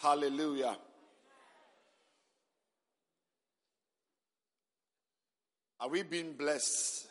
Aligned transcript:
Hallelujah. 0.00 0.78
Are 5.78 5.90
we 5.90 6.02
being 6.04 6.32
blessed 6.32 7.06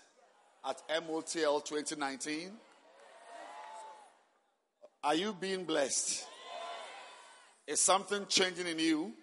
at 0.67 0.81
MOTL 0.89 1.63
2019? 1.63 2.49
Are 5.03 5.13
you 5.13 5.33
being 5.39 5.65
blessed? 5.65 6.25
Is 7.67 7.79
something 7.79 8.25
changing 8.27 8.65
in 8.65 8.79
you? 8.79 9.13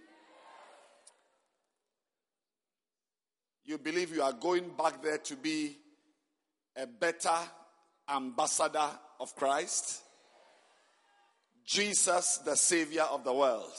You 3.64 3.79
believe 3.79 4.14
you 4.14 4.23
are 4.23 4.33
going 4.33 4.71
back 4.79 5.03
there 5.03 5.19
to 5.19 5.35
be 5.35 5.77
a 6.77 6.87
better 6.87 7.37
ambassador 8.09 8.91
of 9.19 9.35
Christ? 9.35 10.03
Jesus, 11.67 12.39
the 12.39 12.57
Savior 12.57 13.03
of 13.03 13.25
the 13.25 13.32
world. 13.32 13.73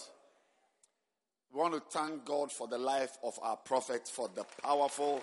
We 1.53 1.61
want 1.61 1.73
to 1.73 1.79
thank 1.79 2.25
God 2.25 2.51
for 2.51 2.67
the 2.67 2.77
life 2.77 3.17
of 3.23 3.39
our 3.41 3.55
prophet, 3.55 4.07
for 4.07 4.29
the 4.35 4.45
powerful 4.61 5.21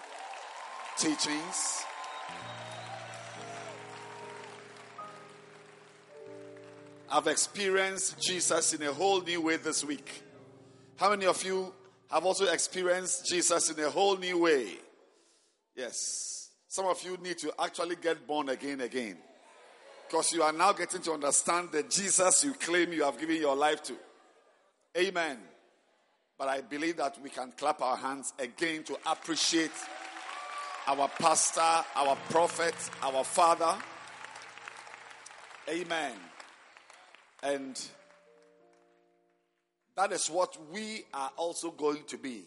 teachings. 0.97 1.85
I've 7.11 7.27
experienced 7.27 8.19
Jesus 8.21 8.73
in 8.73 8.83
a 8.83 8.93
whole 8.93 9.21
new 9.21 9.43
way 9.43 9.59
this 9.59 9.85
week. 9.85 10.23
How 10.97 11.11
many 11.11 11.27
of 11.27 11.45
you 11.45 11.73
have 12.11 12.25
also 12.25 12.47
experienced 12.47 13.27
Jesus 13.27 13.71
in 13.71 13.85
a 13.85 13.91
whole 13.91 14.17
new 14.17 14.39
way? 14.39 14.69
Yes. 15.77 16.51
Some 16.67 16.87
of 16.87 17.01
you 17.05 17.19
need 17.19 17.39
to 17.39 17.53
actually 17.59 17.97
get 17.97 18.27
born 18.27 18.49
again 18.49 18.81
again. 18.81 19.19
Because 20.15 20.33
you 20.33 20.45
are 20.45 20.53
now 20.53 20.73
getting 20.73 21.03
to 21.03 21.13
understand 21.15 21.71
the 21.73 21.83
Jesus 21.83 22.45
you 22.45 22.53
claim 22.53 22.93
you 22.93 23.03
have 23.03 23.19
given 23.19 23.35
your 23.35 23.57
life 23.57 23.83
to. 23.83 23.95
Amen. 24.97 25.39
But 26.39 26.47
I 26.47 26.61
believe 26.61 26.99
that 26.99 27.21
we 27.21 27.31
can 27.31 27.51
clap 27.51 27.83
our 27.83 27.97
hands 27.97 28.33
again 28.39 28.85
to 28.85 28.97
appreciate 29.11 29.73
our 30.87 31.09
pastor, 31.19 31.85
our 31.97 32.15
prophet, 32.31 32.77
our 33.03 33.25
father. 33.25 33.75
Amen. 35.69 36.13
And 37.43 37.85
that 39.97 40.13
is 40.13 40.29
what 40.29 40.57
we 40.71 41.07
are 41.13 41.33
also 41.37 41.73
going 41.73 42.05
to 42.05 42.19
be. 42.19 42.45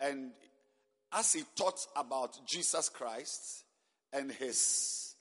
And 0.00 0.32
as 1.12 1.34
he 1.34 1.44
taught 1.54 1.86
about 1.94 2.44
Jesus 2.48 2.88
Christ 2.88 3.62
and 4.12 4.32
his, 4.32 5.14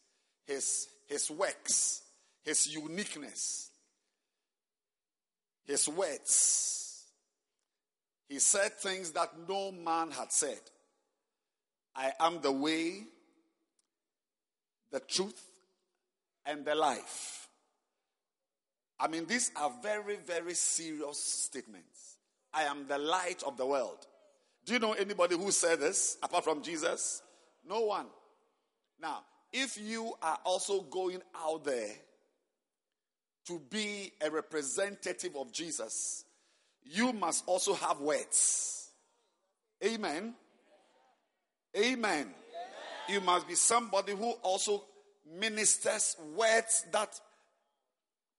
his, 0.48 0.88
his 1.08 1.32
works, 1.32 2.04
his 2.44 2.74
uniqueness, 2.74 3.70
his 5.66 5.88
words, 5.90 7.06
he 8.30 8.40
said 8.40 8.74
things 8.74 9.12
that 9.12 9.32
no 9.48 9.72
man 9.72 10.12
had 10.12 10.32
said. 10.32 10.60
I 11.96 12.12
am 12.20 12.42
the 12.42 12.52
way, 12.52 13.04
the 14.92 15.00
truth, 15.00 15.42
and 16.46 16.64
the 16.66 16.76
life. 16.76 17.48
I 19.00 19.08
mean, 19.08 19.26
these 19.26 19.52
are 19.56 19.72
very, 19.82 20.18
very 20.18 20.54
serious 20.54 21.20
statements. 21.20 22.18
I 22.54 22.64
am 22.64 22.88
the 22.88 22.98
light 22.98 23.44
of 23.46 23.58
the 23.58 23.66
world. 23.66 24.06
Do 24.66 24.74
you 24.74 24.80
know 24.80 24.94
anybody 24.94 25.38
who 25.38 25.52
said 25.52 25.80
this 25.80 26.18
apart 26.22 26.44
from 26.44 26.62
Jesus? 26.62 27.22
No 27.68 27.82
one. 27.82 28.08
Now, 29.00 29.24
if 29.52 29.78
you 29.80 30.14
are 30.22 30.40
also 30.44 30.82
going 30.82 31.22
out 31.36 31.64
there 31.64 31.94
to 33.48 33.62
be 33.70 34.12
a 34.22 34.30
representative 34.30 35.36
of 35.36 35.52
Jesus, 35.52 36.26
you 36.84 37.14
must 37.14 37.44
also 37.48 37.74
have 37.74 38.00
words. 38.00 38.90
Amen. 39.84 40.34
Amen. 41.76 42.28
You 43.10 43.22
must 43.22 43.48
be 43.48 43.56
somebody 43.56 44.14
who 44.14 44.32
also 44.44 44.84
ministers 45.40 46.18
words 46.36 46.86
that 46.92 47.20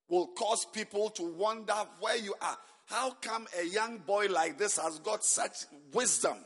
will 0.08 0.28
cause 0.28 0.64
people 0.64 1.10
to 1.10 1.22
wonder 1.22 1.74
where 2.00 2.16
you 2.16 2.34
are. 2.40 2.56
How 2.86 3.10
come 3.10 3.46
a 3.58 3.64
young 3.64 3.98
boy 3.98 4.26
like 4.28 4.58
this 4.58 4.78
has 4.78 4.98
got 5.00 5.24
such 5.24 5.66
wisdom? 5.92 6.38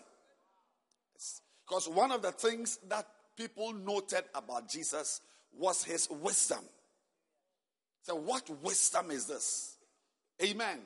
Because 1.66 1.88
one 1.88 2.10
of 2.10 2.22
the 2.22 2.32
things 2.32 2.78
that 2.88 3.06
people 3.36 3.72
noted 3.72 4.24
about 4.34 4.68
Jesus 4.68 5.20
was 5.56 5.84
his 5.84 6.08
wisdom. 6.10 6.60
So, 8.02 8.16
what 8.16 8.48
wisdom 8.62 9.10
is 9.10 9.26
this? 9.26 9.76
Amen. 10.42 10.80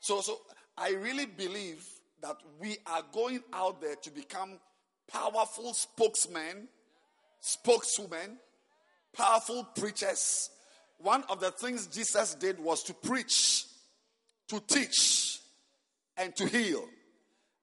So, 0.00 0.20
so 0.20 0.38
I 0.78 0.90
really 0.90 1.26
believe 1.26 1.84
that 2.22 2.36
we 2.60 2.76
are 2.86 3.02
going 3.12 3.40
out 3.52 3.80
there 3.80 3.96
to 3.96 4.10
become 4.10 4.58
powerful 5.10 5.74
spokesmen, 5.74 6.68
spokeswomen, 7.40 8.38
powerful 9.12 9.64
preachers. 9.76 10.50
One 10.98 11.24
of 11.28 11.40
the 11.40 11.50
things 11.50 11.86
Jesus 11.86 12.34
did 12.34 12.58
was 12.58 12.82
to 12.84 12.94
preach, 12.94 13.64
to 14.48 14.60
teach, 14.60 15.40
and 16.16 16.34
to 16.36 16.46
heal. 16.46 16.84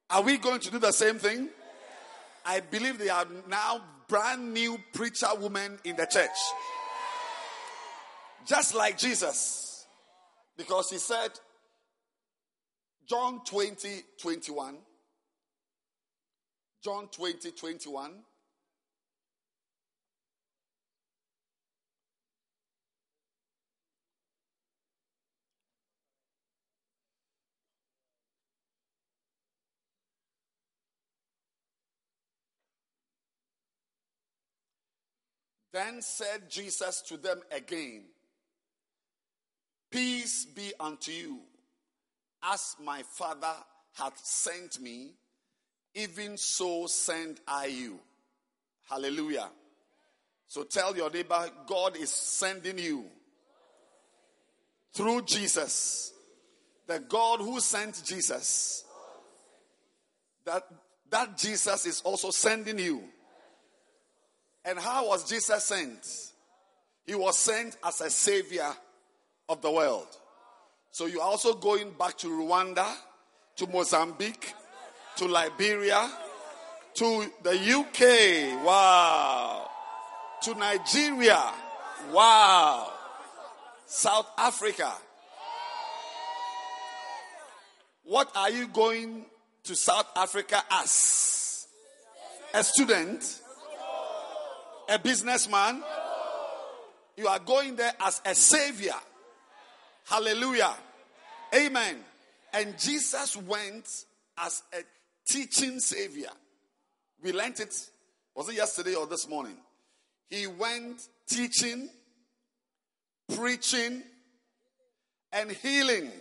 Are 0.10 0.22
we 0.22 0.38
going 0.38 0.60
to 0.60 0.72
do 0.72 0.80
the 0.80 0.92
same 0.92 1.18
thing? 1.18 1.50
I 2.46 2.60
believe 2.60 3.00
they 3.00 3.10
are 3.10 3.26
now 3.48 3.82
brand 4.14 4.54
new 4.54 4.78
preacher 4.94 5.26
woman 5.40 5.80
in 5.86 5.96
the 5.96 6.06
church. 6.06 6.30
Just 8.46 8.76
like 8.76 8.96
Jesus. 8.96 9.88
Because 10.56 10.92
he 10.92 11.00
said, 11.00 11.32
John 13.10 13.42
20, 13.44 13.90
21. 14.22 14.78
John 16.84 17.08
20, 17.08 17.52
21. 17.54 18.12
Then 35.74 36.04
said 36.04 36.50
Jesus 36.50 37.02
to 37.08 37.18
them 37.18 37.42
again, 37.52 38.04
Peace 39.90 40.46
be 40.46 40.72
unto 40.80 41.12
you. 41.12 41.40
As 42.44 42.76
my 42.84 43.02
Father 43.04 43.54
hath 43.94 44.20
sent 44.24 44.80
me, 44.80 45.14
even 45.96 46.38
so 46.38 46.86
send 46.88 47.40
I 47.48 47.68
you. 47.68 48.00
Hallelujah. 48.90 49.50
So 50.48 50.64
tell 50.64 50.96
your 50.96 51.10
neighbor, 51.10 51.50
God 51.68 51.96
is 51.98 52.12
sending 52.12 52.78
you 52.78 53.06
through 54.94 55.24
Jesus. 55.24 56.14
The 56.86 57.00
God 57.00 57.40
who 57.40 57.60
sent 57.60 58.04
Jesus. 58.04 58.84
That, 60.46 60.64
that 61.10 61.38
Jesus 61.38 61.86
is 61.86 62.02
also 62.02 62.30
sending 62.30 62.78
you. 62.78 63.04
And 64.66 64.80
how 64.80 65.08
was 65.08 65.30
Jesus 65.30 65.64
sent? 65.64 66.08
He 67.06 67.16
was 67.16 67.38
sent 67.38 67.78
as 67.84 68.00
a 68.02 68.10
savior 68.10 68.72
of 69.50 69.62
the 69.62 69.72
world. 69.72 70.08
So 70.92 71.06
you're 71.06 71.22
also 71.22 71.54
going 71.54 71.92
back 71.92 72.18
to 72.20 72.28
Rwanda, 72.28 72.88
to 73.58 73.68
Mozambique, 73.68 74.54
to 75.18 75.26
Liberia, 75.26 76.10
to 76.96 77.32
the 77.42 77.52
UK. 77.52 78.64
Wow. 78.66 79.70
To 80.44 80.54
Nigeria. 80.56 81.42
Wow. 82.12 82.92
South 83.86 84.28
Africa. 84.38 84.94
What 88.06 88.32
are 88.36 88.50
you 88.50 88.68
going 88.68 89.26
to 89.64 89.76
South 89.76 90.08
Africa 90.16 90.62
as? 90.72 91.68
A 92.54 92.64
student? 92.64 93.42
A 94.90 95.00
businessman? 95.00 95.84
You 97.16 97.28
are 97.28 97.40
going 97.40 97.76
there 97.76 97.94
as 98.02 98.22
a 98.26 98.34
savior. 98.36 98.96
Hallelujah. 100.06 100.74
Amen. 101.56 101.98
And 102.54 102.78
Jesus 102.78 103.38
went 103.38 103.88
as 104.38 104.64
a 104.74 104.84
teaching 105.26 105.80
savior. 105.80 106.30
We 107.22 107.32
learned 107.32 107.60
it, 107.60 107.74
was 108.36 108.50
it 108.50 108.56
yesterday 108.56 108.96
or 108.96 109.08
this 109.08 109.28
morning? 109.28 109.56
He 110.30 110.48
went 110.48 111.08
teaching, 111.28 111.90
preaching, 113.36 114.04
and 115.32 115.52
healing. 115.52 116.12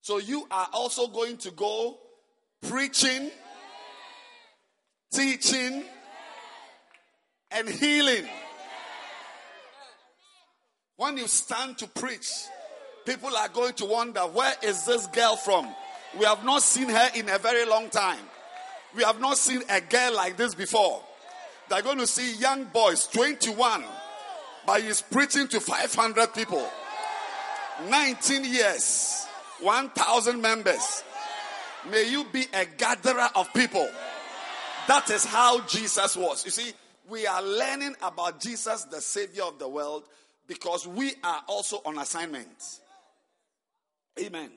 So 0.00 0.18
you 0.18 0.46
are 0.50 0.68
also 0.72 1.06
going 1.06 1.36
to 1.38 1.50
go 1.50 1.98
preaching, 2.62 3.30
teaching, 5.12 5.84
and 7.54 7.68
healing. 7.68 8.26
When 10.96 11.16
you 11.16 11.26
stand 11.26 11.78
to 11.78 11.88
preach, 11.88 12.30
People 13.04 13.36
are 13.36 13.48
going 13.48 13.74
to 13.74 13.84
wonder, 13.84 14.20
where 14.20 14.54
is 14.62 14.86
this 14.86 15.06
girl 15.08 15.36
from? 15.36 15.68
We 16.18 16.24
have 16.24 16.44
not 16.44 16.62
seen 16.62 16.88
her 16.88 17.08
in 17.14 17.28
a 17.28 17.38
very 17.38 17.66
long 17.66 17.90
time. 17.90 18.20
We 18.96 19.02
have 19.02 19.20
not 19.20 19.36
seen 19.36 19.62
a 19.68 19.80
girl 19.80 20.14
like 20.14 20.36
this 20.36 20.54
before. 20.54 21.02
They're 21.68 21.82
going 21.82 21.98
to 21.98 22.06
see 22.06 22.36
young 22.36 22.64
boys, 22.64 23.06
21, 23.08 23.84
but 24.66 24.82
he's 24.82 25.02
preaching 25.02 25.48
to 25.48 25.60
500 25.60 26.32
people. 26.32 26.66
19 27.90 28.44
years, 28.44 29.26
1,000 29.60 30.40
members. 30.40 31.02
May 31.90 32.08
you 32.08 32.24
be 32.32 32.46
a 32.54 32.64
gatherer 32.64 33.28
of 33.34 33.52
people. 33.52 33.88
That 34.88 35.10
is 35.10 35.24
how 35.24 35.60
Jesus 35.66 36.16
was. 36.16 36.44
You 36.44 36.50
see, 36.50 36.72
we 37.08 37.26
are 37.26 37.42
learning 37.42 37.96
about 38.02 38.40
Jesus, 38.40 38.84
the 38.84 39.00
Savior 39.00 39.44
of 39.44 39.58
the 39.58 39.68
world, 39.68 40.04
because 40.46 40.86
we 40.86 41.12
are 41.22 41.42
also 41.48 41.80
on 41.84 41.98
assignment. 41.98 42.80
Amen. 44.20 44.50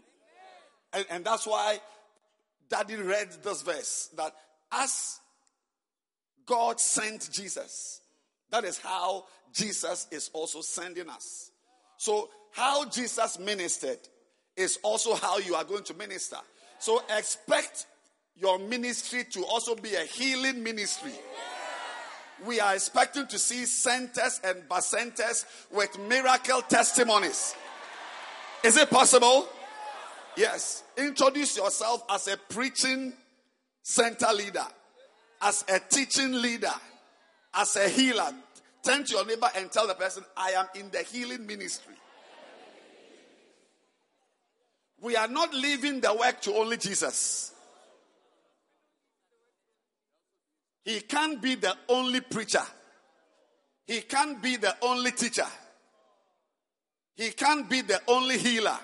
And, 0.94 1.06
and 1.10 1.26
that's 1.26 1.46
why 1.46 1.80
Daddy 2.70 2.96
read 2.96 3.30
this 3.44 3.62
verse 3.62 4.10
that 4.18 4.34
as 4.72 5.20
God 6.46 6.80
sent 6.80 7.30
Jesus, 7.32 8.02
that 8.52 8.64
is 8.64 8.78
how 8.78 9.26
Jesus 9.54 10.08
is 10.12 10.30
also 10.34 10.62
sending 10.62 11.10
us. 11.10 11.52
So, 11.98 12.30
how 12.52 12.90
Jesus 12.90 13.40
ministered 13.40 14.00
is 14.56 14.80
also 14.84 15.16
how 15.16 15.38
you 15.40 15.56
are 15.56 15.64
going 15.64 15.84
to 15.84 15.94
minister. 15.94 16.38
So, 16.80 17.02
expect 17.18 17.86
your 18.36 18.60
ministry 18.60 19.26
to 19.32 19.46
also 19.46 19.76
be 19.76 19.96
a 19.96 20.04
healing 20.04 20.64
ministry. 20.64 21.14
We 22.46 22.60
are 22.60 22.76
expecting 22.76 23.28
to 23.28 23.40
see 23.40 23.66
centers 23.66 24.40
and 24.44 24.62
centers 24.82 25.46
with 25.72 25.98
miracle 26.08 26.62
testimonies. 26.62 27.56
Is 28.64 28.78
it 28.78 28.90
possible? 28.90 29.48
Yes. 30.36 30.84
Introduce 30.98 31.58
yourself 31.58 32.04
as 32.10 32.28
a 32.28 32.38
preaching 32.38 33.14
center 33.82 34.32
leader, 34.34 34.66
as 35.42 35.66
a 35.68 35.80
teaching 35.80 36.34
leader, 36.42 36.74
as 37.54 37.76
a 37.76 37.90
healer. 37.90 38.32
Turn 38.84 39.04
to 39.04 39.16
your 39.16 39.26
neighbor 39.26 39.50
and 39.56 39.72
tell 39.72 39.88
the 39.88 39.96
person, 39.96 40.24
I 40.36 40.52
am 40.52 40.68
in 40.76 40.92
the 40.92 41.00
healing 41.00 41.48
ministry. 41.48 41.96
We 45.02 45.16
are 45.16 45.28
not 45.28 45.54
leaving 45.54 46.02
the 46.02 46.14
work 46.14 46.42
to 46.42 46.54
only 46.54 46.78
Jesus. 46.78 47.52
He 50.88 51.02
can't 51.02 51.42
be 51.42 51.56
the 51.56 51.76
only 51.90 52.22
preacher. 52.22 52.64
He 53.86 54.00
can't 54.00 54.42
be 54.42 54.56
the 54.56 54.74
only 54.82 55.12
teacher. 55.12 55.46
He 57.14 57.32
can't 57.32 57.70
be 57.70 57.82
the 57.82 58.00
only 58.08 58.38
healer. 58.38 58.78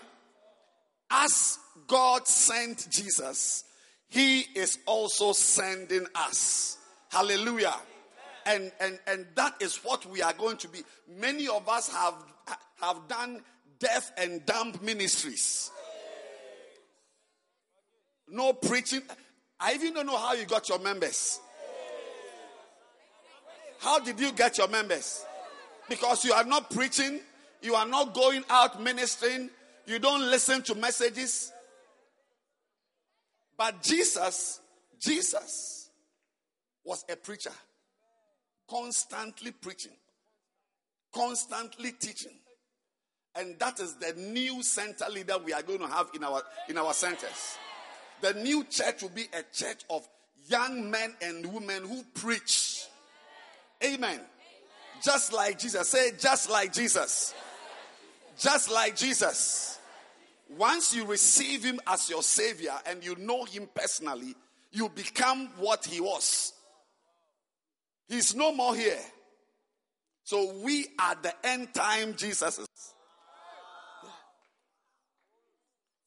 As 1.09 1.57
God 1.87 2.27
sent 2.27 2.89
Jesus, 2.91 3.63
He 4.09 4.41
is 4.53 4.79
also 4.85 5.31
sending 5.31 6.05
us. 6.13 6.77
Hallelujah. 7.09 7.75
And, 8.47 8.73
and, 8.81 8.99
and 9.07 9.25
that 9.35 9.61
is 9.61 9.77
what 9.77 10.05
we 10.05 10.21
are 10.21 10.33
going 10.33 10.57
to 10.57 10.67
be. 10.67 10.79
Many 11.07 11.47
of 11.47 11.69
us 11.69 11.87
have, 11.87 12.15
have 12.81 13.07
done 13.07 13.41
deaf 13.79 14.11
and 14.17 14.45
dumb 14.45 14.73
ministries. 14.81 15.71
No 18.27 18.51
preaching. 18.51 19.03
I 19.57 19.75
even 19.75 19.93
don't 19.93 20.07
know 20.07 20.17
how 20.17 20.33
you 20.33 20.43
got 20.45 20.67
your 20.67 20.79
members. 20.79 21.39
How 23.83 23.99
did 23.99 24.17
you 24.17 24.31
get 24.31 24.57
your 24.57 24.69
members? 24.69 25.25
Because 25.89 26.23
you 26.23 26.31
are 26.31 26.45
not 26.45 26.71
preaching, 26.71 27.19
you 27.61 27.75
are 27.75 27.85
not 27.85 28.13
going 28.13 28.45
out 28.49 28.81
ministering, 28.81 29.49
you 29.85 29.99
don't 29.99 30.21
listen 30.21 30.61
to 30.63 30.75
messages. 30.75 31.51
But 33.57 33.83
Jesus, 33.83 34.61
Jesus 34.97 35.89
was 36.85 37.03
a 37.11 37.17
preacher, 37.17 37.51
constantly 38.69 39.51
preaching, 39.51 39.91
constantly 41.13 41.91
teaching. 41.91 42.39
And 43.35 43.59
that 43.59 43.81
is 43.81 43.95
the 43.95 44.13
new 44.17 44.63
center 44.63 45.09
leader 45.09 45.37
we 45.43 45.51
are 45.51 45.61
going 45.61 45.79
to 45.79 45.87
have 45.87 46.09
in 46.13 46.23
our 46.23 46.41
in 46.69 46.77
our 46.77 46.93
centers. 46.93 47.57
The 48.21 48.33
new 48.35 48.63
church 48.63 49.01
will 49.01 49.09
be 49.09 49.25
a 49.37 49.43
church 49.53 49.81
of 49.89 50.07
young 50.47 50.89
men 50.89 51.13
and 51.21 51.45
women 51.53 51.83
who 51.83 52.03
preach 52.13 52.72
Amen. 53.83 54.19
Just 55.01 55.33
like 55.33 55.59
Jesus. 55.59 55.89
Say, 55.89 56.11
just 56.17 56.49
like 56.49 56.71
Jesus. 56.71 57.33
Just 58.37 58.71
like 58.71 58.95
Jesus. 58.95 59.79
Once 60.57 60.95
you 60.95 61.05
receive 61.05 61.63
him 61.63 61.79
as 61.87 62.09
your 62.09 62.23
savior 62.23 62.73
and 62.85 63.03
you 63.03 63.15
know 63.15 63.43
him 63.43 63.67
personally, 63.73 64.35
you 64.71 64.89
become 64.89 65.49
what 65.57 65.85
he 65.85 65.99
was. 65.99 66.53
He's 68.07 68.35
no 68.35 68.53
more 68.53 68.75
here. 68.75 68.99
So 70.23 70.53
we 70.63 70.87
are 70.99 71.15
the 71.21 71.33
end 71.45 71.73
time 71.73 72.13
Jesuses. 72.13 72.67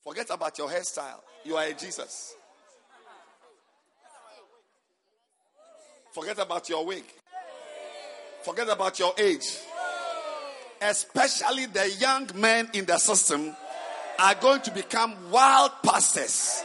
Forget 0.02 0.28
about 0.30 0.56
your 0.56 0.68
hairstyle. 0.68 1.20
You 1.44 1.56
are 1.56 1.64
a 1.64 1.74
Jesus. 1.74 2.34
Forget 6.12 6.38
about 6.38 6.68
your 6.68 6.86
wig. 6.86 7.04
Forget 8.46 8.68
about 8.68 8.96
your 9.00 9.12
age. 9.18 9.58
Especially 10.80 11.66
the 11.66 11.90
young 11.98 12.30
men 12.36 12.70
in 12.74 12.84
the 12.84 12.96
system 12.96 13.56
are 14.20 14.36
going 14.36 14.60
to 14.60 14.70
become 14.70 15.16
wild 15.32 15.72
pastors. 15.82 16.62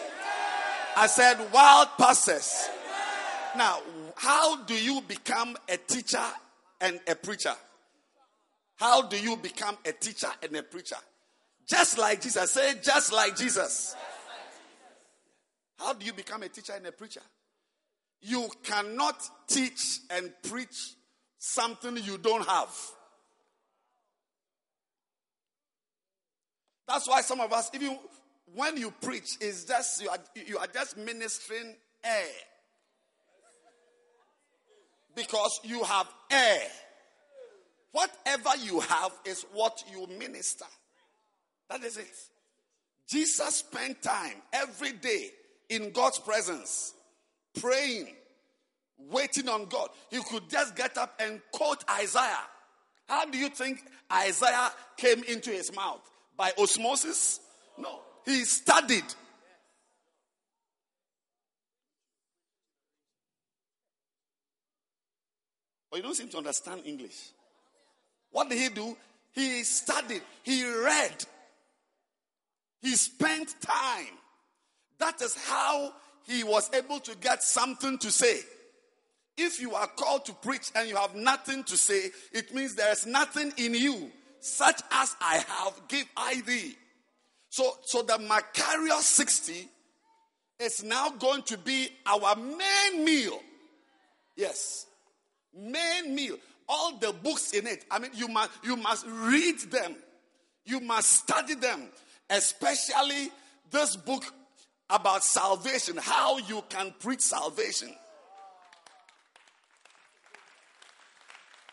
I 0.96 1.08
said 1.08 1.40
wild 1.52 1.88
pastors. 1.98 2.70
Now, 3.58 3.80
how 4.16 4.64
do 4.66 4.76
you 4.76 5.02
become 5.02 5.58
a 5.68 5.78
teacher 5.78 6.22
and 6.82 7.00
a 7.08 7.16
preacher? 7.16 7.56
How 8.76 9.08
do 9.08 9.20
you 9.20 9.36
become 9.38 9.76
a 9.84 9.92
teacher 9.92 10.30
and 10.44 10.56
a 10.56 10.62
preacher? 10.62 10.98
Just 11.68 11.98
like 11.98 12.22
Jesus. 12.22 12.52
Say, 12.52 12.76
just 12.84 13.12
like 13.12 13.36
Jesus. 13.36 13.96
How 15.80 15.94
do 15.94 16.06
you 16.06 16.14
become 16.14 16.44
a 16.44 16.50
teacher 16.50 16.74
and 16.76 16.86
a 16.86 16.92
preacher? 16.92 17.24
You 18.22 18.48
cannot 18.62 19.20
teach 19.48 20.02
and 20.12 20.32
preach 20.48 20.94
something 21.42 21.98
you 21.98 22.20
don't 22.20 22.48
have. 22.48 22.70
That's 26.88 27.08
why 27.08 27.22
some 27.22 27.42
of 27.42 27.52
us, 27.52 27.72
even 27.74 27.98
when 28.54 28.78
you 28.78 28.92
preach, 29.02 29.38
is 29.42 29.66
just 29.66 30.02
you 30.04 30.10
are, 30.10 30.18
you 30.46 30.58
are 30.60 30.68
just 30.68 30.98
ministering 30.98 31.76
air. 32.04 32.26
Because 35.16 35.60
you 35.64 35.84
have 35.84 36.08
air. 36.30 36.62
Whatever 37.92 38.56
you 38.64 38.80
have 38.80 39.12
is 39.26 39.44
what 39.52 39.84
you 39.92 40.08
minister. 40.18 40.66
That 41.70 41.84
is 41.84 41.98
it. 41.98 42.16
Jesus 43.10 43.56
spent 43.56 44.02
time 44.02 44.36
every 44.54 44.94
day 44.94 45.32
in 45.70 45.92
God's 45.92 46.20
presence, 46.20 46.94
praying, 47.60 48.10
waiting 49.10 49.50
on 49.50 49.66
God. 49.66 49.90
He 50.10 50.20
could 50.24 50.50
just 50.50 50.76
get 50.76 50.98
up 50.98 51.20
and 51.20 51.42
quote 51.52 51.84
Isaiah. 51.90 52.46
How 53.08 53.26
do 53.26 53.38
you 53.38 53.50
think 53.50 53.84
Isaiah 54.12 54.72
came 54.98 55.24
into 55.24 55.52
his 55.52 55.74
mouth? 55.76 56.02
By 56.38 56.52
osmosis? 56.58 57.40
No. 57.78 58.00
He 58.26 58.44
studied. 58.46 59.04
But 65.90 65.98
you 65.98 66.04
don't 66.04 66.16
seem 66.16 66.30
to 66.30 66.38
understand 66.38 66.84
English. 66.86 67.32
What 68.32 68.50
did 68.50 68.60
he 68.60 68.70
do? 68.70 68.96
He 69.34 69.64
studied, 69.64 70.22
he 70.44 70.66
read, 70.66 71.26
he 72.82 72.96
spent 72.96 73.56
time. 73.62 74.18
That 75.00 75.22
is 75.22 75.36
how 75.36 75.94
he 76.28 76.44
was 76.44 76.70
able 76.74 77.00
to 77.02 77.16
get 77.18 77.44
something 77.44 77.98
to 78.00 78.12
say. 78.12 78.40
If 79.38 79.62
you 79.62 79.74
are 79.74 79.88
called 79.88 80.26
to 80.26 80.34
preach 80.34 80.72
and 80.76 80.90
you 80.90 80.96
have 80.96 81.16
nothing 81.16 81.64
to 81.66 81.78
say, 81.78 82.10
it 82.32 82.54
means 82.54 82.76
there 82.76 82.92
is 82.92 83.06
nothing 83.06 83.54
in 83.58 83.74
you. 83.74 84.12
Such 84.40 84.82
as 84.92 85.16
I 85.22 85.38
have, 85.48 85.82
give 85.88 86.06
I 86.18 86.42
thee. 86.42 86.76
So, 87.50 87.78
so 87.84 88.02
the 88.02 88.14
Macarius 88.14 89.02
60 89.02 89.68
is 90.60 90.84
now 90.84 91.10
going 91.12 91.44
to 91.44 91.58
be 91.58 91.90
our 92.06 92.36
main 92.36 93.06
meal. 93.06 93.40
Yes. 94.36 94.86
Main 95.54 96.16
meal. 96.16 96.38
All 96.68 96.98
the 96.98 97.14
books 97.14 97.54
in 97.54 97.68
it. 97.68 97.86
I 97.92 98.00
mean, 98.00 98.12
you 98.14 98.28
must, 98.28 98.52
you 98.64 98.76
must 98.78 99.06
read 99.08 99.60
them. 99.72 99.96
You 100.66 100.80
must 100.80 101.12
study 101.12 101.56
them. 101.56 101.90
Especially 102.30 103.30
this 103.70 103.96
book 103.96 104.24
about 104.90 105.24
salvation, 105.24 105.98
how 105.98 106.38
you 106.38 106.64
can 106.70 106.94
preach 107.00 107.22
salvation. 107.22 107.94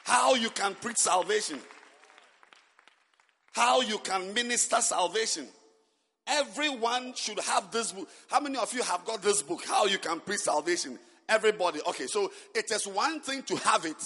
How 0.09 0.35
you 0.35 0.49
can 0.49 0.75
preach 0.75 0.97
salvation, 0.97 1.59
how 3.53 3.83
you 3.83 3.99
can 3.99 4.33
minister 4.33 4.81
salvation. 4.81 5.47
Everyone 6.27 7.13
should 7.15 7.39
have 7.41 7.71
this 7.71 7.93
book. 7.93 8.09
How 8.29 8.41
many 8.41 8.59
of 8.59 8.73
you 8.73 8.83
have 8.83 9.05
got 9.05 9.23
this 9.23 9.43
book? 9.43 9.63
How 9.67 9.87
you 9.87 9.99
can 9.99 10.21
preach 10.21 10.41
salvation? 10.41 10.99
Everybody. 11.29 11.81
Okay, 11.87 12.07
so 12.07 12.33
it 12.55 12.71
is 12.71 12.87
one 12.87 13.21
thing 13.21 13.43
to 13.45 13.57
have 13.57 13.85
it. 13.85 14.03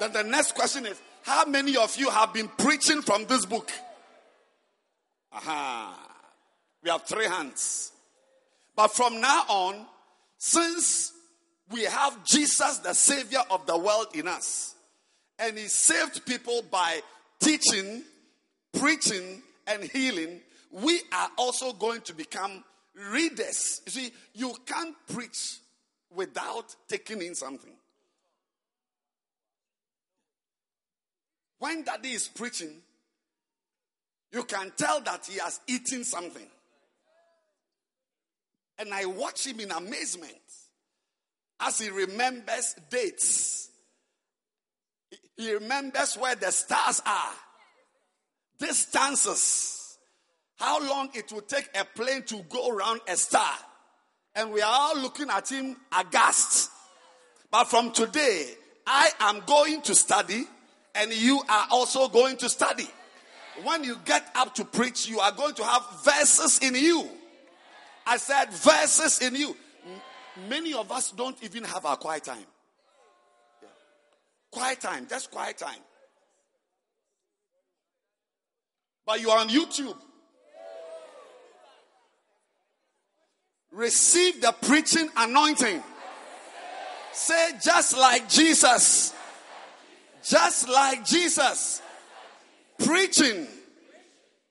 Then 0.00 0.12
the 0.12 0.22
next 0.22 0.54
question 0.54 0.84
is 0.84 1.00
how 1.22 1.46
many 1.46 1.76
of 1.76 1.96
you 1.96 2.10
have 2.10 2.34
been 2.34 2.48
preaching 2.48 3.00
from 3.02 3.24
this 3.24 3.46
book? 3.46 3.70
Aha. 5.32 5.98
We 6.82 6.90
have 6.90 7.02
three 7.02 7.26
hands. 7.26 7.92
But 8.74 8.88
from 8.88 9.20
now 9.20 9.44
on, 9.48 9.86
since 10.38 11.12
we 11.70 11.84
have 11.84 12.24
Jesus, 12.24 12.78
the 12.78 12.94
Savior 12.94 13.40
of 13.50 13.66
the 13.66 13.76
world, 13.76 14.08
in 14.14 14.28
us, 14.28 14.74
and 15.38 15.58
He 15.58 15.68
saved 15.68 16.24
people 16.26 16.62
by 16.70 17.00
teaching, 17.40 18.02
preaching, 18.72 19.42
and 19.66 19.82
healing, 19.82 20.40
we 20.70 21.00
are 21.12 21.30
also 21.36 21.72
going 21.72 22.00
to 22.02 22.14
become 22.14 22.62
readers. 23.10 23.82
You 23.86 23.92
see, 23.92 24.12
you 24.34 24.54
can't 24.66 24.94
preach 25.12 25.58
without 26.14 26.74
taking 26.88 27.22
in 27.22 27.34
something. 27.34 27.72
When 31.58 31.84
daddy 31.84 32.10
is 32.10 32.28
preaching, 32.28 32.74
you 34.32 34.44
can 34.44 34.72
tell 34.76 35.00
that 35.00 35.26
he 35.26 35.38
has 35.38 35.60
eaten 35.66 36.04
something. 36.04 36.46
And 38.78 38.92
I 38.92 39.06
watch 39.06 39.46
him 39.46 39.60
in 39.60 39.70
amazement 39.70 40.34
as 41.60 41.78
he 41.78 41.90
remembers 41.90 42.74
dates. 42.90 43.70
He 45.36 45.52
remembers 45.52 46.16
where 46.16 46.34
the 46.34 46.50
stars 46.50 47.02
are, 47.04 47.32
distances, 48.58 49.98
how 50.56 50.80
long 50.80 51.10
it 51.14 51.30
will 51.32 51.42
take 51.42 51.68
a 51.78 51.84
plane 51.84 52.22
to 52.24 52.42
go 52.48 52.70
around 52.70 53.00
a 53.08 53.16
star. 53.16 53.52
And 54.34 54.52
we 54.52 54.62
are 54.62 54.72
all 54.72 54.98
looking 54.98 55.30
at 55.30 55.50
him 55.50 55.76
aghast. 55.98 56.70
But 57.50 57.64
from 57.64 57.92
today, 57.92 58.54
I 58.86 59.10
am 59.20 59.42
going 59.46 59.82
to 59.82 59.94
study, 59.94 60.44
and 60.94 61.12
you 61.12 61.42
are 61.48 61.68
also 61.70 62.08
going 62.08 62.36
to 62.38 62.48
study. 62.48 62.88
When 63.62 63.84
you 63.84 63.96
get 64.04 64.30
up 64.34 64.54
to 64.56 64.64
preach, 64.64 65.08
you 65.08 65.20
are 65.20 65.32
going 65.32 65.54
to 65.54 65.64
have 65.64 65.82
verses 66.02 66.58
in 66.60 66.74
you. 66.74 67.08
I 68.06 68.18
said, 68.18 68.50
verses 68.52 69.20
in 69.20 69.34
you. 69.34 69.56
Many 70.48 70.74
of 70.74 70.92
us 70.92 71.12
don't 71.12 71.36
even 71.42 71.64
have 71.64 71.86
our 71.86 71.96
quiet 71.96 72.24
time. 72.24 72.44
Yeah. 73.62 73.68
Quiet 74.50 74.80
time, 74.80 75.06
just 75.08 75.30
quiet 75.30 75.58
time. 75.58 75.80
But 79.06 79.20
you 79.20 79.30
are 79.30 79.38
on 79.38 79.48
YouTube. 79.48 79.96
Receive 83.72 84.40
the 84.40 84.52
preaching 84.62 85.08
anointing. 85.16 85.82
Say, 87.12 87.50
just 87.62 87.96
like 87.96 88.28
Jesus. 88.28 89.14
Just 90.22 90.68
like 90.68 91.04
Jesus. 91.04 91.80
Preaching, 92.78 93.46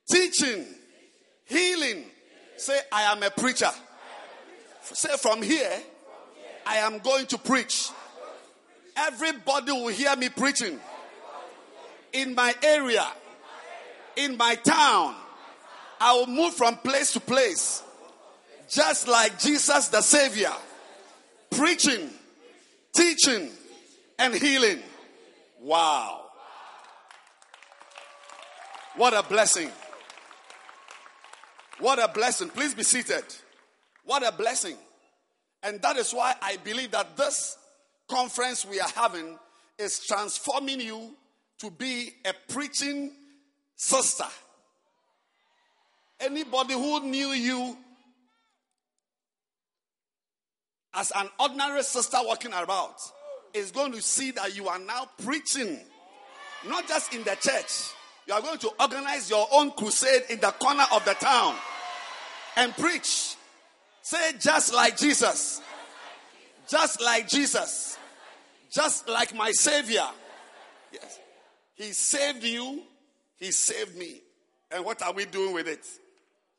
teaching, 0.08 0.66
healing, 1.46 2.06
Say, 2.58 2.80
I 2.92 3.12
am 3.12 3.22
a 3.22 3.30
preacher. 3.30 3.70
Say, 4.94 5.16
from 5.18 5.42
here, 5.42 5.72
I 6.66 6.78
am 6.78 7.00
going 7.00 7.26
to 7.28 7.38
preach. 7.38 7.90
Everybody 8.96 9.72
will 9.72 9.88
hear 9.88 10.16
me 10.16 10.30
preaching. 10.30 10.80
In 12.14 12.34
my 12.34 12.56
area, 12.64 13.06
in 14.16 14.38
my 14.38 14.56
town, 14.56 15.16
I 16.00 16.14
will 16.14 16.28
move 16.28 16.54
from 16.54 16.78
place 16.78 17.14
to 17.14 17.20
place. 17.20 17.84
Just 18.70 19.08
like 19.08 19.40
Jesus 19.40 19.90
the 19.90 20.02
Savior. 20.02 20.54
Preaching, 21.52 22.10
teaching, 22.94 23.50
and 24.18 24.34
healing. 24.34 24.80
Wow. 25.60 26.22
What 28.96 29.14
a 29.14 29.24
blessing. 29.24 29.70
What 31.80 32.00
a 32.00 32.08
blessing. 32.08 32.50
Please 32.50 32.74
be 32.74 32.84
seated. 32.84 33.24
What 34.06 34.26
a 34.26 34.32
blessing. 34.32 34.78
And 35.64 35.82
that 35.82 35.98
is 35.98 36.14
why 36.14 36.36
I 36.42 36.58
believe 36.58 36.92
that 36.92 37.18
this 37.18 37.58
conference 38.08 38.66
we 38.66 38.80
are 38.80 38.90
having 38.90 39.38
is 39.78 40.06
transforming 40.06 40.80
you 40.80 41.16
to 41.60 41.72
be 41.72 42.12
a 42.24 42.34
preaching 42.54 43.12
sister. 43.76 44.26
Anybody 46.20 46.74
who 46.74 47.02
knew 47.02 47.30
you 47.30 47.78
as 50.94 51.12
an 51.16 51.28
ordinary 51.40 51.84
sister 51.84 52.18
walking 52.22 52.54
about 52.54 52.96
is 53.54 53.72
going 53.72 53.92
to 53.92 54.02
see 54.02 54.32
that 54.32 54.56
you 54.56 54.68
are 54.68 54.80
now 54.80 55.10
preaching, 55.24 55.80
not 56.68 56.88
just 56.88 57.14
in 57.14 57.24
the 57.24 57.36
church, 57.42 57.92
you 58.28 58.34
are 58.34 58.42
going 58.42 58.58
to 58.60 58.70
organize 58.80 59.30
your 59.30 59.48
own 59.52 59.72
crusade 59.72 60.24
in 60.30 60.40
the 60.40 60.52
corner 60.52 60.86
of 60.94 61.04
the 61.06 61.14
town 61.14 61.56
and 62.56 62.76
preach. 62.78 63.36
Say, 64.06 64.34
just 64.40 64.72
like 64.72 64.98
Jesus. 64.98 65.64
Just 66.70 67.02
like 67.02 67.28
Jesus. 67.28 67.98
Just 68.72 69.10
like 69.10 69.34
my 69.34 69.50
Savior. 69.50 70.06
Yes. 70.92 71.20
He 71.74 71.92
saved 71.92 72.44
you. 72.44 72.84
He 73.38 73.52
saved 73.52 73.98
me. 73.98 74.22
And 74.70 74.86
what 74.86 75.02
are 75.02 75.12
we 75.12 75.26
doing 75.26 75.56
with 75.56 75.68
it? 75.68 75.84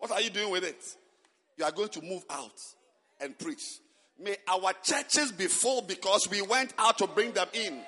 What 0.00 0.10
are 0.10 0.20
you 0.20 0.30
doing 0.30 0.50
with 0.50 0.64
it? 0.64 0.96
You 1.56 1.64
are 1.64 1.70
going 1.70 1.90
to 1.90 2.02
move 2.02 2.24
out 2.28 2.60
and 3.20 3.38
preach. 3.38 3.78
May 4.18 4.34
our 4.48 4.72
churches 4.82 5.30
be 5.30 5.46
full 5.46 5.82
because 5.82 6.28
we 6.28 6.42
went 6.42 6.74
out 6.76 6.98
to 6.98 7.06
bring 7.06 7.30
them 7.30 7.46
in. 7.52 7.80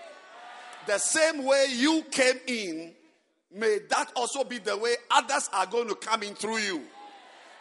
The 0.86 0.98
same 0.98 1.44
way 1.44 1.66
you 1.70 2.04
came 2.12 2.38
in, 2.46 2.92
May 3.52 3.80
that 3.90 4.12
also 4.14 4.44
be 4.44 4.58
the 4.58 4.76
way 4.76 4.94
others 5.10 5.50
are 5.52 5.66
going 5.66 5.88
to 5.88 5.96
come 5.96 6.22
in 6.22 6.36
through 6.36 6.58
you. 6.58 6.82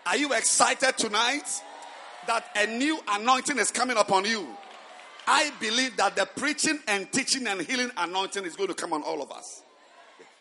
Are 0.05 0.17
you 0.17 0.33
excited 0.33 0.95
tonight 0.95 1.63
that 2.27 2.45
a 2.55 2.67
new 2.67 2.99
anointing 3.09 3.57
is 3.57 3.71
coming 3.71 3.97
upon 3.97 4.25
you? 4.25 4.47
I 5.27 5.51
believe 5.59 5.97
that 5.97 6.15
the 6.15 6.25
preaching 6.25 6.79
and 6.87 7.11
teaching 7.11 7.47
and 7.47 7.61
healing 7.61 7.91
anointing 7.97 8.45
is 8.45 8.55
going 8.55 8.69
to 8.69 8.75
come 8.75 8.93
on 8.93 9.03
all 9.03 9.21
of 9.21 9.31
us. 9.31 9.61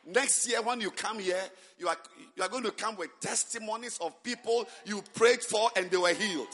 Next 0.07 0.49
year, 0.49 0.63
when 0.63 0.81
you 0.81 0.93
come 0.93 1.19
here, 1.19 1.43
you 1.79 1.89
are, 1.89 1.97
you 2.37 2.43
are 2.45 2.49
going 2.49 2.63
to 2.63 2.71
come 2.71 2.97
with 2.97 3.11
testimonies 3.21 3.99
of 4.01 4.23
people 4.23 4.69
you 4.85 5.03
prayed 5.15 5.43
for 5.43 5.69
and 5.77 5.91
they 5.91 5.97
were 5.97 6.15
healed. 6.15 6.47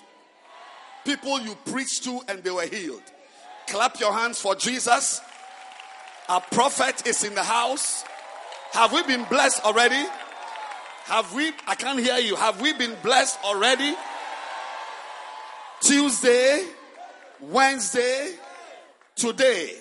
People 1.05 1.41
you 1.41 1.55
preached 1.67 2.05
to 2.05 2.21
and 2.29 2.43
they 2.43 2.51
were 2.51 2.67
healed. 2.67 3.03
Clap 3.69 4.01
your 4.01 4.13
hands 4.13 4.41
for 4.41 4.55
Jesus. 4.55 5.21
Our 6.29 6.41
prophet 6.41 7.07
is 7.07 7.25
in 7.25 7.35
the 7.35 7.43
house. 7.43 8.05
Have 8.73 8.93
we 8.93 9.03
been 9.03 9.25
blessed 9.25 9.63
already? 9.65 10.03
Have 11.05 11.35
we, 11.35 11.53
I 11.67 11.75
can't 11.75 12.01
hear 12.01 12.17
you. 12.17 12.37
Have 12.37 12.61
we 12.63 12.73
been 12.73 12.97
blessed 13.03 13.39
already? 13.45 13.95
Tuesday, 15.83 16.65
Wednesday, 17.41 18.35
today. 19.17 19.75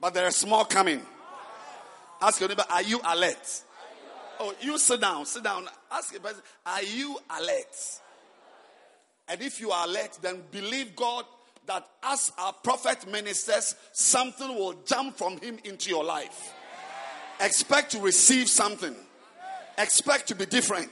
But 0.00 0.12
there 0.12 0.26
is 0.26 0.44
more 0.46 0.64
coming. 0.64 1.00
Ask 2.20 2.40
your 2.40 2.48
neighbor, 2.48 2.64
are 2.68 2.82
you 2.82 3.00
alert? 3.06 3.62
Oh, 4.40 4.52
you 4.60 4.76
sit 4.78 5.00
down, 5.00 5.24
sit 5.24 5.44
down. 5.44 5.68
Ask 5.90 6.12
your 6.12 6.20
person, 6.20 6.42
are 6.66 6.82
you 6.82 7.16
alert? 7.38 8.00
And 9.28 9.40
if 9.40 9.60
you 9.60 9.70
are 9.70 9.86
alert, 9.86 10.18
then 10.20 10.42
believe 10.50 10.96
God 10.96 11.24
that 11.66 11.86
as 12.02 12.32
our 12.36 12.52
prophet 12.52 13.10
ministers, 13.10 13.74
something 13.92 14.48
will 14.54 14.74
jump 14.84 15.16
from 15.16 15.38
him 15.38 15.58
into 15.64 15.90
your 15.90 16.04
life. 16.04 16.52
Expect 17.40 17.92
to 17.92 18.00
receive 18.00 18.48
something. 18.48 18.94
Expect 19.78 20.28
to 20.28 20.34
be 20.34 20.46
different. 20.46 20.90